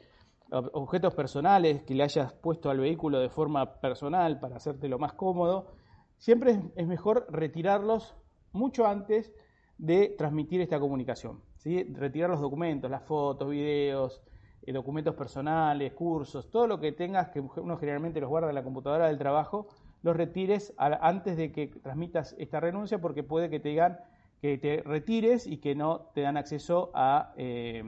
objetos 0.51 1.13
personales 1.13 1.83
que 1.83 1.95
le 1.95 2.03
hayas 2.03 2.33
puesto 2.33 2.69
al 2.69 2.79
vehículo 2.79 3.19
de 3.19 3.29
forma 3.29 3.79
personal 3.79 4.39
para 4.39 4.57
hacerte 4.57 4.88
lo 4.88 5.00
más 5.00 5.13
cómodo, 5.13 5.67
siempre 6.19 6.61
es 6.75 6.88
mejor 6.88 7.25
retirarlos 7.29 8.15
mucho 8.51 8.85
antes 8.85 9.33
de 9.77 10.09
transmitir 10.17 10.61
esta 10.61 10.79
comunicación. 10.79 11.41
Retirar 11.93 12.29
los 12.29 12.41
documentos, 12.41 12.91
las 12.91 13.03
fotos, 13.03 13.49
videos, 13.49 14.21
eh, 14.61 14.71
documentos 14.71 15.15
personales, 15.15 15.93
cursos, 15.93 16.51
todo 16.51 16.67
lo 16.67 16.79
que 16.79 16.91
tengas 16.91 17.29
que 17.29 17.39
uno 17.39 17.77
generalmente 17.77 18.21
los 18.21 18.29
guarda 18.29 18.49
en 18.49 18.55
la 18.55 18.63
computadora 18.63 19.07
del 19.07 19.17
trabajo, 19.17 19.67
los 20.03 20.15
retires 20.15 20.73
antes 20.77 21.35
de 21.35 21.51
que 21.51 21.67
transmitas 21.67 22.35
esta 22.38 22.59
renuncia 22.59 23.01
porque 23.01 23.23
puede 23.23 23.49
que 23.49 23.59
te 23.59 23.69
digan 23.69 23.99
que 24.41 24.57
te 24.57 24.81
retires 24.83 25.45
y 25.45 25.57
que 25.57 25.75
no 25.75 26.11
te 26.13 26.21
dan 26.21 26.38
acceso 26.38 26.91
a 26.93 27.33
eh, 27.35 27.83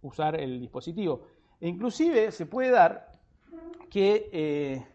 usar 0.00 0.40
el 0.40 0.60
dispositivo. 0.60 1.26
E 1.60 1.68
inclusive 1.68 2.32
se 2.32 2.46
puede 2.46 2.70
dar 2.70 3.12
que 3.90 4.30
eh, 4.32 4.86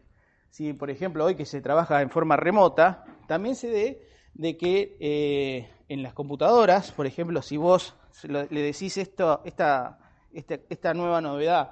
si, 0.55 0.71
por 0.71 0.89
ejemplo, 0.89 1.25
hoy 1.25 1.35
que 1.35 1.45
se 1.45 1.59
trabaja 1.59 2.01
en 2.01 2.09
forma 2.09 2.38
remota, 2.38 3.03
también 3.27 3.55
se 3.55 3.67
dé 3.67 4.07
de 4.33 4.55
que 4.55 4.95
eh, 5.01 5.69
en 5.89 6.01
las 6.01 6.13
computadoras, 6.13 6.93
por 6.93 7.05
ejemplo, 7.05 7.41
si 7.41 7.57
vos 7.57 7.93
le 8.24 8.62
decís 8.62 8.95
esto, 8.95 9.41
esta, 9.43 10.00
esta, 10.31 10.55
esta 10.69 10.93
nueva 10.93 11.19
novedad 11.19 11.71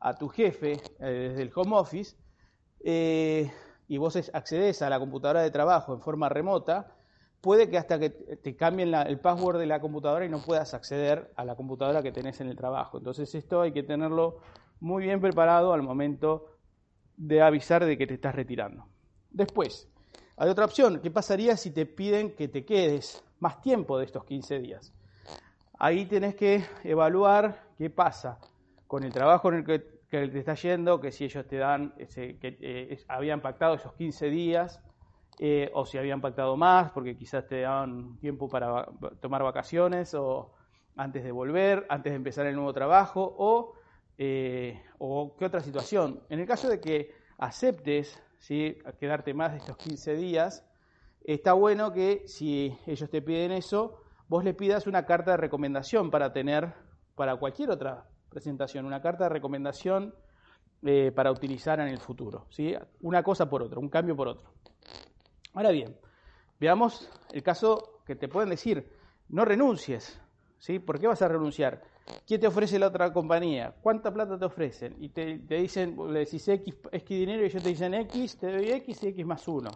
a 0.00 0.14
tu 0.14 0.30
jefe 0.30 0.80
desde 0.98 1.42
el 1.42 1.52
home 1.54 1.76
office, 1.76 2.16
y 2.82 3.98
vos 3.98 4.16
accedes 4.32 4.80
a 4.80 4.88
la 4.88 4.98
computadora 4.98 5.42
de 5.42 5.50
trabajo 5.50 5.92
en 5.92 6.00
forma 6.00 6.30
remota, 6.30 6.96
puede 7.42 7.68
que 7.68 7.76
hasta 7.76 7.98
que 7.98 8.08
te 8.08 8.56
cambien 8.56 8.94
el 8.94 9.20
password 9.20 9.58
de 9.58 9.66
la 9.66 9.78
computadora 9.78 10.24
y 10.24 10.30
no 10.30 10.40
puedas 10.40 10.72
acceder 10.72 11.34
a 11.36 11.44
la 11.44 11.54
computadora 11.54 12.02
que 12.02 12.12
tenés 12.12 12.40
en 12.40 12.48
el 12.48 12.56
trabajo. 12.56 12.96
Entonces 12.96 13.34
esto 13.34 13.60
hay 13.60 13.72
que 13.72 13.82
tenerlo 13.82 14.38
muy 14.80 15.02
bien 15.02 15.20
preparado 15.20 15.74
al 15.74 15.82
momento 15.82 16.51
de 17.22 17.40
avisar 17.40 17.84
de 17.84 17.96
que 17.96 18.06
te 18.06 18.14
estás 18.14 18.34
retirando. 18.34 18.84
Después, 19.30 19.88
hay 20.36 20.50
otra 20.50 20.64
opción. 20.64 21.00
¿Qué 21.00 21.10
pasaría 21.10 21.56
si 21.56 21.70
te 21.70 21.86
piden 21.86 22.34
que 22.34 22.48
te 22.48 22.64
quedes 22.64 23.22
más 23.38 23.60
tiempo 23.60 23.96
de 23.96 24.06
estos 24.06 24.24
15 24.24 24.58
días? 24.58 24.92
Ahí 25.78 26.06
tenés 26.06 26.34
que 26.34 26.64
evaluar 26.82 27.68
qué 27.78 27.90
pasa 27.90 28.38
con 28.88 29.04
el 29.04 29.12
trabajo 29.12 29.50
en 29.50 29.58
el 29.58 29.64
que, 29.64 29.78
te 30.10 30.38
está 30.38 30.54
yendo, 30.54 31.00
que 31.00 31.12
si 31.12 31.24
ellos 31.24 31.46
te 31.46 31.56
dan, 31.58 31.94
que 31.96 32.36
eh, 32.42 32.98
habían 33.08 33.40
pactado 33.40 33.76
esos 33.76 33.94
15 33.94 34.28
días, 34.28 34.82
eh, 35.38 35.70
o 35.74 35.86
si 35.86 35.98
habían 35.98 36.20
pactado 36.20 36.56
más, 36.56 36.90
porque 36.90 37.16
quizás 37.16 37.46
te 37.46 37.60
daban 37.60 38.18
tiempo 38.18 38.48
para 38.48 38.86
tomar 39.20 39.42
vacaciones 39.44 40.12
o 40.14 40.52
antes 40.96 41.22
de 41.22 41.30
volver, 41.30 41.86
antes 41.88 42.12
de 42.12 42.16
empezar 42.16 42.46
el 42.46 42.56
nuevo 42.56 42.72
trabajo, 42.72 43.34
o, 43.38 43.74
eh, 44.24 44.80
o 44.98 45.34
qué 45.36 45.46
otra 45.46 45.64
situación. 45.64 46.22
En 46.28 46.38
el 46.38 46.46
caso 46.46 46.68
de 46.68 46.80
que 46.80 47.12
aceptes 47.38 48.22
quedarte 49.00 49.34
más 49.34 49.50
de 49.50 49.58
estos 49.58 49.76
15 49.76 50.14
días, 50.14 50.64
está 51.24 51.54
bueno 51.54 51.92
que 51.92 52.22
si 52.28 52.72
ellos 52.86 53.10
te 53.10 53.20
piden 53.20 53.50
eso, 53.50 54.00
vos 54.28 54.44
le 54.44 54.54
pidas 54.54 54.86
una 54.86 55.06
carta 55.06 55.32
de 55.32 55.38
recomendación 55.38 56.12
para 56.12 56.32
tener 56.32 56.72
para 57.16 57.34
cualquier 57.34 57.70
otra 57.70 58.08
presentación, 58.28 58.84
una 58.84 59.02
carta 59.02 59.24
de 59.24 59.30
recomendación 59.30 60.14
eh, 60.82 61.10
para 61.12 61.32
utilizar 61.32 61.80
en 61.80 61.88
el 61.88 61.98
futuro. 61.98 62.46
¿sí? 62.48 62.76
Una 63.00 63.24
cosa 63.24 63.50
por 63.50 63.64
otra, 63.64 63.80
un 63.80 63.88
cambio 63.88 64.14
por 64.14 64.28
otro. 64.28 64.52
Ahora 65.52 65.72
bien, 65.72 65.98
veamos 66.60 67.10
el 67.32 67.42
caso 67.42 68.02
que 68.06 68.14
te 68.14 68.28
pueden 68.28 68.50
decir, 68.50 68.88
no 69.30 69.44
renuncies, 69.44 70.20
¿sí? 70.58 70.78
¿Por 70.78 71.00
qué 71.00 71.08
vas 71.08 71.22
a 71.22 71.28
renunciar? 71.28 71.82
¿Qué 72.26 72.38
te 72.38 72.46
ofrece 72.46 72.78
la 72.78 72.88
otra 72.88 73.12
compañía? 73.12 73.74
¿Cuánta 73.80 74.12
plata 74.12 74.38
te 74.38 74.44
ofrecen? 74.44 74.96
Y 74.98 75.10
te, 75.10 75.38
dicen, 75.38 75.96
le 76.12 76.20
decís 76.20 76.46
X, 76.46 76.74
dinero 77.08 77.42
y 77.42 77.46
ellos 77.46 77.62
te 77.62 77.68
dicen 77.68 77.94
X, 77.94 78.38
te 78.38 78.52
doy 78.52 78.70
X 78.70 79.02
y 79.02 79.08
X 79.08 79.26
más 79.26 79.46
uno. 79.48 79.70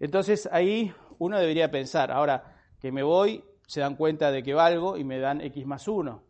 Entonces 0.00 0.48
ahí 0.50 0.92
uno 1.18 1.38
debería 1.38 1.70
pensar, 1.70 2.10
ahora 2.10 2.56
que 2.80 2.92
me 2.92 3.02
voy, 3.02 3.44
se 3.66 3.80
dan 3.80 3.96
cuenta 3.96 4.30
de 4.30 4.42
que 4.42 4.54
valgo 4.54 4.96
y 4.96 5.04
me 5.04 5.18
dan 5.18 5.40
X 5.40 5.66
más 5.66 5.88
uno. 5.88 6.22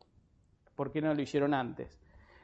¿Por 0.74 0.90
qué 0.90 1.00
no 1.00 1.12
lo 1.14 1.22
hicieron 1.22 1.54
antes? 1.54 1.98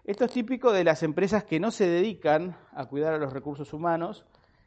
Esto 0.04 0.26
es 0.26 0.32
típico 0.32 0.72
de 0.72 0.84
las 0.84 1.02
empresas 1.02 1.44
que 1.44 1.58
no 1.58 1.70
se 1.70 1.88
dedican 1.88 2.56
a 2.72 2.86
cuidar 2.86 3.14
a 3.14 3.18
los 3.18 3.32
recursos 3.32 3.72
humanos, 3.72 4.26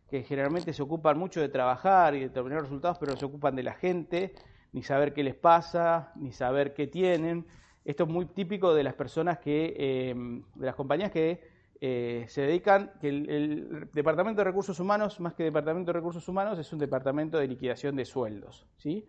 que 0.10 0.24
generalmente 0.24 0.74
se 0.74 0.82
ocupan 0.82 1.18
mucho 1.18 1.42
de 1.42 1.50
trabajar 1.50 2.16
y 2.16 2.20
de 2.22 2.28
determinar 2.30 2.62
resultados, 2.62 2.98
pero 2.98 3.16
se 3.16 3.26
ocupan 3.26 3.56
de 3.56 3.64
la 3.64 3.74
gente, 3.74 4.34
ni 4.74 4.84
saber 4.84 5.14
qué 5.14 5.24
les 5.24 5.36
pasa, 5.36 6.12
ni 6.16 6.32
saber 6.32 6.74
qué 6.74 6.88
tienen. 6.88 7.46
Esto 7.86 8.04
es 8.04 8.10
muy 8.10 8.26
típico 8.26 8.74
de 8.74 8.84
las 8.84 8.94
personas 8.94 9.40
que, 9.40 10.10
em, 10.10 10.44
de 10.56 10.66
las 10.66 10.76
compañías 10.76 11.12
que 11.12 11.42
eh, 11.80 12.26
se 12.28 12.42
dedican, 12.42 12.92
que 13.00 13.10
el, 13.10 13.88
Departamento 13.94 14.42
de 14.42 14.46
Recursos 14.46 14.80
Humanos, 14.80 15.20
más 15.20 15.36
que 15.36 15.44
Departamento 15.44 15.92
de 15.92 16.00
Recursos 16.00 16.28
Humanos, 16.28 16.58
es 16.58 16.74
un 16.74 16.80
departamento 16.80 17.38
de 17.38 17.48
liquidación 17.48 17.96
de 17.96 18.06
sueldos. 18.06 18.66
¿sí? 18.78 19.06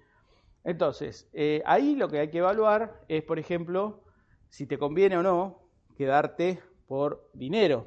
Entonces, 0.65 1.31
eh, 1.33 1.62
ahí 1.65 1.97
lo 1.97 2.09
que 2.09 2.19
hay 2.19 2.29
que 2.29 2.38
evaluar 2.38 3.00
es, 3.09 3.23
por 3.23 3.38
ejemplo, 3.38 4.05
si 4.50 4.67
te 4.67 4.79
conviene 4.79 5.17
o 5.17 5.23
no 5.23 5.62
quedarte 5.97 6.61
por 6.87 7.31
dinero, 7.33 7.87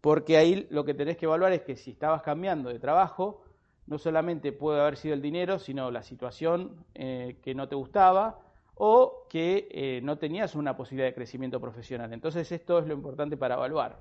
porque 0.00 0.36
ahí 0.36 0.66
lo 0.70 0.84
que 0.84 0.94
tenés 0.94 1.16
que 1.16 1.26
evaluar 1.26 1.52
es 1.52 1.62
que 1.62 1.76
si 1.76 1.92
estabas 1.92 2.22
cambiando 2.22 2.70
de 2.70 2.78
trabajo, 2.78 3.42
no 3.86 3.98
solamente 3.98 4.52
puede 4.52 4.80
haber 4.80 4.96
sido 4.96 5.14
el 5.14 5.22
dinero, 5.22 5.58
sino 5.58 5.90
la 5.90 6.02
situación 6.02 6.84
eh, 6.94 7.38
que 7.42 7.54
no 7.54 7.68
te 7.68 7.76
gustaba 7.76 8.40
o 8.74 9.26
que 9.30 9.68
eh, 9.70 10.00
no 10.02 10.18
tenías 10.18 10.54
una 10.54 10.76
posibilidad 10.76 11.08
de 11.08 11.14
crecimiento 11.14 11.60
profesional. 11.60 12.12
Entonces 12.12 12.50
esto 12.52 12.78
es 12.78 12.86
lo 12.86 12.94
importante 12.94 13.36
para 13.36 13.54
evaluar. 13.54 14.00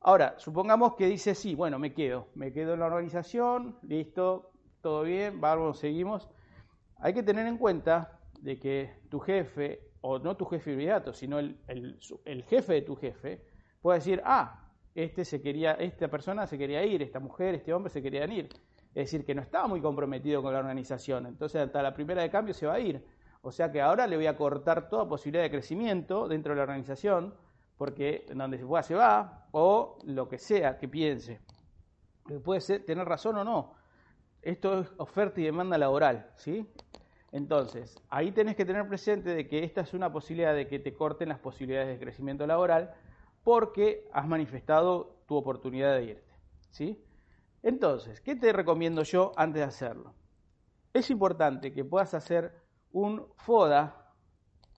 Ahora, 0.00 0.34
supongamos 0.38 0.94
que 0.94 1.06
dices, 1.06 1.38
sí, 1.38 1.54
bueno, 1.54 1.78
me 1.78 1.92
quedo, 1.92 2.28
me 2.34 2.52
quedo 2.52 2.72
en 2.74 2.80
la 2.80 2.86
organización, 2.86 3.76
listo, 3.82 4.52
todo 4.80 5.02
bien, 5.02 5.40
vamos, 5.40 5.78
seguimos. 5.78 6.30
Hay 6.96 7.12
que 7.12 7.22
tener 7.22 7.46
en 7.46 7.58
cuenta 7.58 8.18
de 8.40 8.58
que 8.58 8.94
tu 9.10 9.20
jefe, 9.20 9.80
o 10.00 10.18
no 10.18 10.36
tu 10.36 10.46
jefe 10.46 10.72
inmediato, 10.72 11.12
sino 11.12 11.38
el, 11.38 11.58
el 11.66 12.44
jefe 12.44 12.72
de 12.72 12.82
tu 12.82 12.96
jefe, 12.96 13.44
puede 13.82 13.98
decir, 13.98 14.22
ah, 14.24 14.70
este 14.94 15.26
se 15.26 15.42
quería, 15.42 15.72
esta 15.72 16.08
persona 16.08 16.46
se 16.46 16.56
quería 16.56 16.82
ir, 16.84 17.02
esta 17.02 17.20
mujer, 17.20 17.54
este 17.54 17.74
hombre 17.74 17.90
se 17.90 18.02
querían 18.02 18.32
ir. 18.32 18.48
Es 18.94 19.06
decir, 19.06 19.24
que 19.24 19.34
no 19.34 19.42
estaba 19.42 19.68
muy 19.68 19.80
comprometido 19.80 20.42
con 20.42 20.52
la 20.52 20.58
organización. 20.58 21.26
Entonces, 21.26 21.62
hasta 21.62 21.82
la 21.82 21.94
primera 21.94 22.22
de 22.22 22.30
cambio 22.30 22.54
se 22.54 22.66
va 22.66 22.74
a 22.74 22.80
ir. 22.80 23.04
O 23.42 23.52
sea 23.52 23.70
que 23.70 23.80
ahora 23.80 24.06
le 24.06 24.16
voy 24.16 24.26
a 24.26 24.36
cortar 24.36 24.88
toda 24.88 25.08
posibilidad 25.08 25.44
de 25.44 25.50
crecimiento 25.50 26.28
dentro 26.28 26.52
de 26.52 26.56
la 26.56 26.62
organización, 26.62 27.34
porque 27.78 28.26
donde 28.34 28.58
se 28.58 28.64
va, 28.64 28.82
se 28.82 28.94
va, 28.94 29.46
o 29.52 29.98
lo 30.04 30.28
que 30.28 30.38
sea 30.38 30.76
que 30.76 30.88
piense. 30.88 31.40
Puede 32.44 32.60
ser, 32.60 32.84
tener 32.84 33.06
razón 33.06 33.38
o 33.38 33.44
no. 33.44 33.74
Esto 34.42 34.80
es 34.80 34.92
oferta 34.98 35.40
y 35.40 35.44
demanda 35.44 35.78
laboral, 35.78 36.30
¿sí? 36.36 36.66
Entonces, 37.32 37.96
ahí 38.08 38.32
tenés 38.32 38.56
que 38.56 38.64
tener 38.64 38.86
presente 38.88 39.30
de 39.30 39.46
que 39.46 39.64
esta 39.64 39.82
es 39.82 39.94
una 39.94 40.12
posibilidad 40.12 40.54
de 40.54 40.66
que 40.66 40.78
te 40.78 40.94
corten 40.94 41.28
las 41.28 41.38
posibilidades 41.38 41.88
de 41.88 42.04
crecimiento 42.04 42.46
laboral, 42.46 42.92
porque 43.44 44.08
has 44.12 44.26
manifestado 44.26 45.16
tu 45.26 45.36
oportunidad 45.36 45.94
de 45.96 46.04
irte. 46.04 46.32
¿sí? 46.70 47.02
Entonces, 47.62 48.20
¿qué 48.20 48.36
te 48.36 48.52
recomiendo 48.52 49.02
yo 49.02 49.32
antes 49.36 49.60
de 49.60 49.66
hacerlo? 49.66 50.14
Es 50.92 51.10
importante 51.10 51.72
que 51.72 51.84
puedas 51.84 52.14
hacer 52.14 52.52
un 52.92 53.26
FODA 53.36 54.14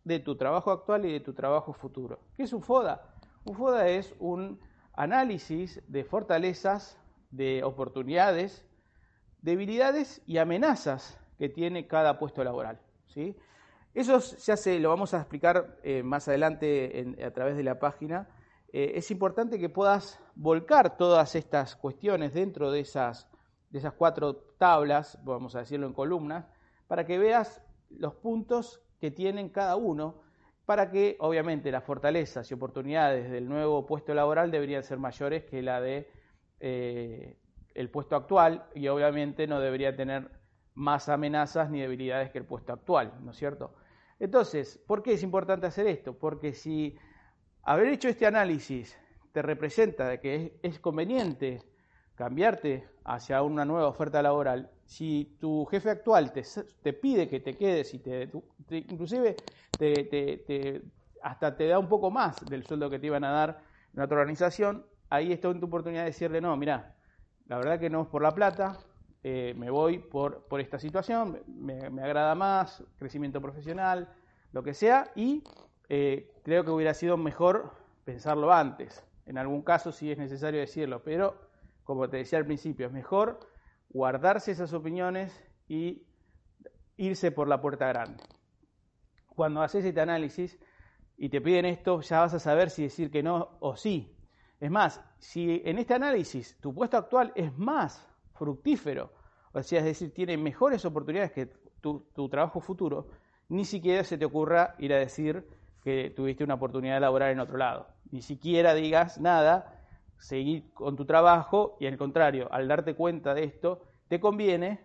de 0.05 0.19
tu 0.19 0.37
trabajo 0.37 0.71
actual 0.71 1.07
y 1.07 1.13
de 1.13 1.21
tu 1.21 1.33
trabajo 1.33 1.73
futuro. 1.73 2.21
¿Qué 2.37 2.43
es 2.43 2.53
un 2.53 2.63
FODA? 2.63 3.15
Un 3.45 3.55
FODA 3.55 3.89
es 3.89 4.15
un 4.19 4.61
análisis 4.95 5.81
de 5.87 6.05
fortalezas, 6.05 6.99
de 7.31 7.63
oportunidades, 7.65 8.67
debilidades 9.41 10.21
y 10.27 10.39
amenazas 10.39 11.19
que 11.39 11.49
tiene 11.49 11.87
cada 11.87 12.19
puesto 12.19 12.45
laboral. 12.45 12.81
¿sí? 13.07 13.37
Eso 13.95 14.21
se 14.21 14.53
hace, 14.53 14.79
lo 14.81 14.89
vamos 14.91 15.15
a 15.15 15.19
explicar 15.19 15.79
eh, 15.83 16.03
más 16.03 16.29
adelante 16.29 17.17
a 17.25 17.31
través 17.31 17.57
de 17.57 17.63
la 17.63 17.79
página 17.79 18.29
eh, 18.73 18.93
es 18.95 19.11
importante 19.11 19.59
que 19.59 19.69
puedas 19.69 20.19
volcar 20.35 20.97
todas 20.97 21.35
estas 21.35 21.77
cuestiones 21.77 22.33
dentro 22.33 22.71
de 22.71 22.81
esas, 22.81 23.29
de 23.71 23.79
esas 23.79 23.93
cuatro 23.93 24.35
tablas, 24.59 25.19
vamos 25.25 25.55
a 25.55 25.61
decirlo 25.61 25.87
en 25.87 25.93
columnas, 25.93 26.47
para 26.87 27.07
que 27.07 27.19
veas 27.19 27.63
los 27.91 28.15
puntos 28.15 28.83
que 28.99 29.11
tienen 29.11 29.51
cada 29.51 29.77
uno, 29.77 30.23
para 30.65 30.91
que 30.91 31.17
obviamente 31.21 31.71
las 31.71 31.85
fortalezas 31.85 32.51
y 32.51 32.55
oportunidades 32.55 33.31
del 33.31 33.49
nuevo 33.49 33.85
puesto 33.85 34.15
laboral 34.15 34.51
deberían 34.51 34.83
ser 34.83 34.99
mayores 34.99 35.45
que 35.45 35.61
la 35.61 35.81
de 35.81 36.09
eh, 36.61 37.37
el 37.75 37.91
puesto 37.91 38.17
actual 38.17 38.67
y 38.75 38.89
obviamente 38.89 39.47
no 39.47 39.61
debería 39.61 39.95
tener 39.97 40.31
más 40.75 41.09
amenazas 41.09 41.69
ni 41.71 41.81
debilidades 41.81 42.31
que 42.31 42.39
el 42.39 42.47
puesto 42.47 42.73
actual, 42.73 43.13
¿no 43.23 43.33
es 43.33 43.37
cierto? 43.37 43.75
Entonces, 44.19 44.79
¿por 44.87 45.03
qué 45.03 45.15
es 45.15 45.23
importante 45.23 45.67
hacer 45.67 45.87
esto? 45.87 46.17
Porque 46.17 46.55
si 46.55 46.97
Haber 47.65 47.89
hecho 47.89 48.09
este 48.09 48.27
análisis 48.27 48.99
te 49.33 49.41
representa 49.41 50.19
que 50.19 50.59
es, 50.63 50.81
conveniente 50.81 51.63
cambiarte 52.17 52.89
hacia 53.05 53.43
una 53.43 53.65
nueva 53.65 53.89
oferta 53.89 54.21
laboral. 54.21 54.71
Si 54.85 55.37
tu 55.41 55.65
jefe 55.67 55.91
actual 55.91 56.33
te, 56.33 56.93
pide 56.93 57.29
que 57.29 57.41
te 57.41 57.57
quedes 57.57 57.95
y 57.95 58.01
te, 58.01 58.31
inclusive 58.71 59.37
hasta 61.23 61.57
te 61.57 61.69
da 61.69 61.79
un 61.79 61.89
poco 61.89 62.11
más 62.11 62.45
del 62.49 62.65
sueldo 62.65 62.91
que 62.91 62.99
te 62.99 63.07
iban 63.07 63.25
a 63.25 63.31
dar 63.31 63.63
en 63.95 64.01
otra 64.03 64.19
organización, 64.19 64.85
ahí 65.09 65.33
está 65.33 65.53
tu 65.53 65.67
oportunidad 65.67 66.03
de 66.03 66.07
decirle, 66.07 66.41
no, 66.41 66.57
mira, 66.57 66.97
la 67.47 67.59
verdad 67.59 67.79
que 67.79 67.91
no 67.91 68.03
es 68.03 68.09
por 68.09 68.23
la 68.23 68.35
plata, 68.35 68.79
eh, 69.23 69.55
me 69.57 69.71
voy 69.71 69.99
por, 69.99 70.47
por 70.49 70.61
esta 70.61 70.79
situación, 70.79 71.41
me, 71.47 71.91
me, 71.91 72.03
agrada 72.03 72.35
más, 72.35 72.83
crecimiento 72.99 73.41
profesional, 73.41 74.09
lo 74.53 74.63
que 74.63 74.75
sea, 74.75 75.13
y 75.15 75.45
eh, 75.95 76.33
creo 76.43 76.65
que 76.65 76.71
hubiera 76.71 76.95
sido 76.95 77.19
mejor 77.19 77.71
pensarlo 78.07 78.51
antes. 78.51 79.05
En 79.27 79.37
algún 79.37 79.61
caso 79.61 79.93
sí 79.93 80.11
es 80.11 80.17
necesario 80.17 80.59
decirlo, 80.59 81.03
pero 81.03 81.37
como 81.85 82.09
te 82.09 82.17
decía 82.17 82.39
al 82.39 82.47
principio, 82.47 82.87
es 82.87 82.93
mejor 82.95 83.41
guardarse 83.91 84.53
esas 84.53 84.73
opiniones 84.73 85.39
y 85.69 86.07
irse 86.97 87.31
por 87.31 87.47
la 87.47 87.61
puerta 87.61 87.89
grande. 87.89 88.25
Cuando 89.37 89.61
haces 89.61 89.85
este 89.85 90.01
análisis 90.01 90.59
y 91.19 91.29
te 91.29 91.43
piden 91.43 91.67
esto, 91.67 92.01
ya 92.01 92.21
vas 92.21 92.33
a 92.33 92.39
saber 92.39 92.71
si 92.71 92.85
decir 92.85 93.11
que 93.11 93.23
no 93.23 93.59
o 93.61 93.77
sí. 93.77 94.17
Es 94.61 94.71
más, 94.71 95.05
si 95.19 95.61
en 95.63 95.79
este 95.79 95.93
análisis 95.93 96.57
tu 96.63 96.73
puesto 96.75 96.97
actual 96.97 97.33
es 97.35 97.55
más 97.59 98.09
fructífero, 98.33 99.13
o 99.53 99.63
sea, 99.63 99.81
es 99.81 99.85
decir, 99.85 100.15
tiene 100.15 100.39
mejores 100.39 100.87
oportunidades 100.87 101.33
que 101.33 101.53
tu, 101.83 102.09
tu 102.15 102.31
trabajo 102.31 102.63
futuro, 102.63 103.09
ni 103.51 103.67
siquiera 103.67 104.05
se 104.05 104.17
te 104.17 104.25
ocurra 104.25 104.75
ir 104.79 104.95
a 104.95 104.99
decir 104.99 105.47
que 105.83 106.13
tuviste 106.15 106.45
una 106.45 106.55
oportunidad 106.55 107.01
laboral 107.01 107.33
en 107.33 107.41
otro 107.41 107.57
lado. 107.59 107.89
Ni 108.11 108.23
siquiera 108.23 108.75
digas 108.75 109.21
nada, 109.21 109.81
seguir 110.19 110.73
con 110.73 110.97
tu 110.97 111.05
trabajo 111.05 111.77
y 111.81 111.87
al 111.87 111.97
contrario, 111.97 112.49
al 112.53 112.69
darte 112.69 112.95
cuenta 112.95 113.35
de 113.35 113.45
esto, 113.45 113.83
te 114.09 114.21
conviene 114.21 114.81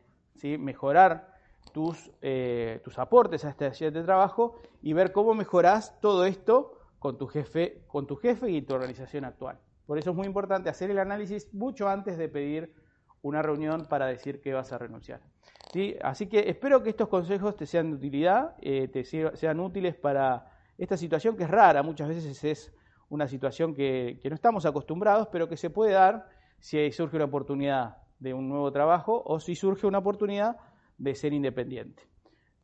mejorar 0.59 1.35
tus, 1.73 2.11
eh, 2.21 2.81
tus 2.83 2.97
aportes 2.97 3.45
a 3.45 3.49
esta 3.49 3.69
de 3.69 4.03
trabajo 4.03 4.59
y 4.81 4.93
ver 4.93 5.11
cómo 5.11 5.33
mejorás 5.33 5.99
todo 5.99 6.25
esto 6.25 6.79
con 6.99 7.17
tu, 7.17 7.27
jefe, 7.27 7.83
con 7.87 8.07
tu 8.07 8.15
jefe 8.15 8.49
y 8.49 8.61
tu 8.61 8.73
organización 8.73 9.25
actual. 9.25 9.59
Por 9.85 9.97
eso 9.97 10.11
es 10.11 10.15
muy 10.15 10.25
importante 10.25 10.69
hacer 10.69 10.91
el 10.91 10.99
análisis 10.99 11.53
mucho 11.53 11.87
antes 11.87 12.17
de 12.17 12.29
pedir 12.29 12.73
una 13.21 13.41
reunión 13.41 13.85
para 13.85 14.07
decir 14.07 14.41
que 14.41 14.53
vas 14.53 14.71
a 14.73 14.77
renunciar. 14.77 15.21
¿Sí? 15.71 15.95
Así 16.01 16.27
que 16.27 16.49
espero 16.49 16.81
que 16.81 16.89
estos 16.89 17.09
consejos 17.09 17.55
te 17.55 17.65
sean 17.65 17.91
de 17.91 17.97
utilidad, 17.97 18.55
eh, 18.61 18.87
te 18.87 19.03
sean 19.03 19.59
útiles 19.59 19.95
para 19.95 20.56
esta 20.77 20.97
situación 20.97 21.35
que 21.35 21.43
es 21.43 21.49
rara, 21.49 21.83
muchas 21.83 22.07
veces 22.07 22.43
es 22.43 22.73
una 23.09 23.27
situación 23.27 23.73
que, 23.73 24.19
no 24.23 24.35
estamos 24.35 24.65
acostumbrados, 24.65 25.27
pero 25.31 25.47
que 25.47 25.57
se 25.57 25.69
puede 25.69 25.93
dar 25.93 26.27
si 26.59 26.91
surge 26.91 27.15
una 27.15 27.25
oportunidad 27.25 27.97
de 28.19 28.33
un 28.33 28.49
nuevo 28.49 28.71
trabajo 28.71 29.21
o 29.25 29.39
si 29.39 29.55
surge 29.55 29.87
una 29.87 29.99
oportunidad 29.99 30.57
de 30.97 31.15
ser 31.15 31.33
independiente. 31.33 32.03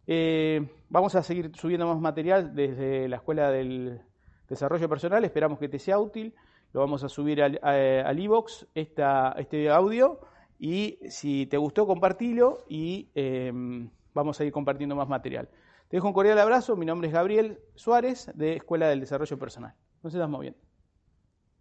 Eh, 0.06 0.68
vamos 0.90 1.16
a 1.16 1.24
seguir 1.24 1.52
subiendo 1.56 1.88
más 1.88 2.00
material 2.00 2.54
desde 2.54 3.08
la 3.08 3.18
Escuela 3.18 3.50
del 3.52 4.02
Desarrollo 4.50 4.90
Personal, 4.90 5.24
esperamos 5.24 5.60
que 5.60 5.70
te 5.70 5.80
sea 5.80 5.98
útil, 6.00 6.36
lo 6.74 6.82
vamos 6.82 7.04
a 7.04 7.10
subir 7.10 7.42
al 7.42 8.20
iVox 8.20 8.68
este 8.74 9.70
audio 9.70 10.20
y 10.60 10.98
si 11.10 11.46
te 11.46 11.58
gustó 11.58 11.86
compartilo 11.86 12.64
y 12.68 13.10
em, 13.16 13.90
vamos 14.14 14.40
a 14.40 14.46
ir 14.46 14.52
compartiendo 14.52 14.96
más 14.96 15.08
material. 15.08 15.48
Dejo 15.94 16.08
un 16.08 16.14
cordial 16.14 16.40
abrazo, 16.40 16.76
mi 16.76 16.88
nombre 16.88 17.08
es 17.08 17.14
Gabriel 17.14 17.60
Suárez 17.76 18.32
de 18.34 18.56
Escuela 18.56 18.88
del 18.88 19.00
Desarrollo 19.00 19.38
Personal. 19.38 19.76
No 20.02 20.10
se 20.10 20.18
estás 20.18 20.28
moviendo. 20.28 20.58